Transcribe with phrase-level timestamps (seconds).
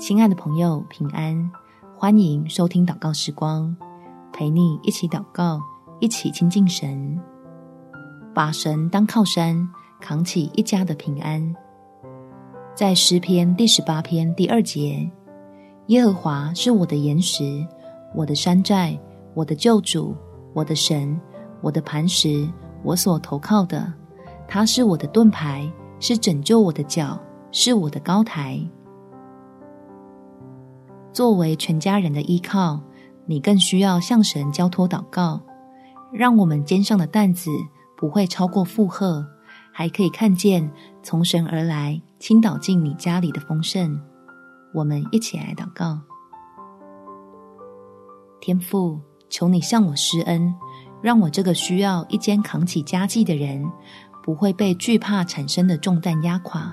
[0.00, 1.52] 亲爱的朋友，平安！
[1.94, 3.76] 欢迎收听祷告时光，
[4.32, 5.60] 陪你一起祷告，
[6.00, 7.20] 一起亲近神，
[8.32, 9.68] 把神当靠山，
[10.00, 11.54] 扛起一家的平安。
[12.74, 15.08] 在诗篇第十八篇第二节，
[15.88, 17.62] 耶和华是我的岩石，
[18.14, 18.98] 我的山寨，
[19.34, 20.16] 我的救主，
[20.54, 21.20] 我的神，
[21.60, 22.48] 我的磐石，
[22.82, 23.92] 我所投靠的。
[24.48, 25.70] 他是我的盾牌，
[26.00, 27.20] 是拯救我的脚，
[27.52, 28.58] 是我的高台。
[31.12, 32.80] 作为全家人的依靠，
[33.26, 35.40] 你更需要向神交托祷告，
[36.12, 37.50] 让我们肩上的担子
[37.96, 39.26] 不会超过负荷，
[39.72, 40.70] 还可以看见
[41.02, 44.00] 从神而来倾倒进你家里的丰盛。
[44.72, 45.98] 我们一起来祷告：
[48.40, 50.54] 天父，求你向我施恩，
[51.02, 53.68] 让我这个需要一肩扛起家计的人，
[54.22, 56.72] 不会被惧怕产生的重担压垮。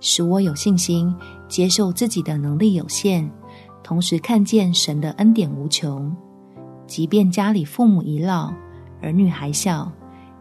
[0.00, 1.14] 使我有信心
[1.54, 3.30] 接受自己的能力有限，
[3.80, 6.12] 同时看见神的恩典无穷。
[6.84, 8.52] 即便家里父母已老，
[9.00, 9.88] 儿女还小，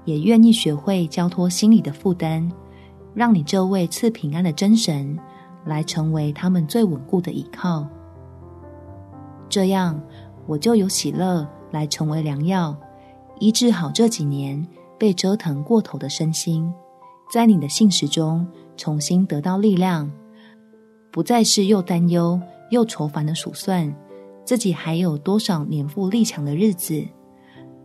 [0.06, 2.52] 也愿意学会交托心里的负担，
[3.14, 5.16] 让你这位赐平安的真神
[5.66, 7.88] 来成为他们最稳固的依靠。
[9.48, 10.02] 这样，
[10.48, 12.76] 我就有喜乐来成为良药，
[13.38, 16.74] 医治好这几年被折腾过头的身心，
[17.32, 18.48] 在你的信实中。
[18.76, 20.12] 重新得到力量，
[21.14, 23.96] 不再是又担忧又愁烦的数算
[24.44, 27.06] 自己还有多少年富力强的日子，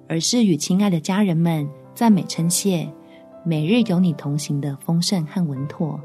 [0.09, 2.91] 而是与亲爱的家人们赞美称谢，
[3.45, 6.01] 每日有你同行的丰盛和稳妥。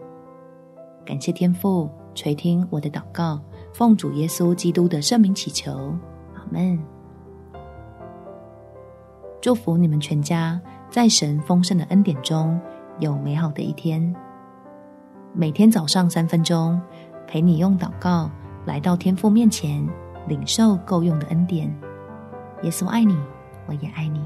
[1.06, 3.40] 感谢天父垂听我的祷告，
[3.74, 5.72] 奉主耶稣基督的圣名祈求，
[6.36, 6.78] 阿门。
[9.40, 12.60] 祝福你们全家在神丰盛的恩典中
[13.00, 14.14] 有美好的一天。
[15.36, 16.80] 每天早上三分钟，
[17.34, 18.30] 陪你用祷告
[18.64, 19.84] 来到天父面前，
[20.28, 21.68] 领受够用的恩典。
[22.62, 23.18] 耶稣爱你，
[23.66, 24.22] 我也爱你。